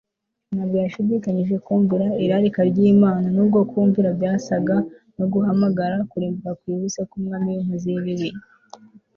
[0.53, 4.75] ntabwo yashidikanyije kumvira irarika ryImana nubwo kumvira byasaga
[5.17, 8.29] no guhamagara kurimbuka kwihuse kumwami winkozi yibibi